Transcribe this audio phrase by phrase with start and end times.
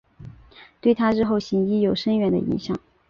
[0.81, 2.75] 对她日后行医有深远的影响。